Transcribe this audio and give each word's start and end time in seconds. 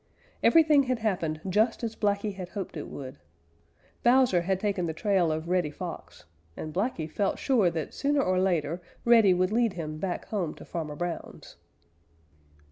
Everything 0.41 0.81
had 0.85 0.97
happened 0.97 1.41
just 1.47 1.83
as 1.83 1.95
Blacky 1.95 2.33
had 2.33 2.49
hoped 2.49 2.75
it 2.75 2.87
would. 2.87 3.19
Bowser 4.01 4.41
had 4.41 4.59
taken 4.59 4.87
the 4.87 4.95
trail 4.95 5.31
of 5.31 5.47
Reddy 5.47 5.69
Fox, 5.69 6.25
and 6.57 6.73
Blacky 6.73 7.07
felt 7.07 7.37
sure 7.37 7.69
that 7.69 7.93
sooner 7.93 8.23
or 8.23 8.39
later 8.39 8.81
Reddy 9.05 9.35
would 9.35 9.51
lead 9.51 9.73
him 9.73 9.99
back 9.99 10.25
home 10.29 10.55
to 10.55 10.65
Farmer 10.65 10.95
Brown's. 10.95 11.55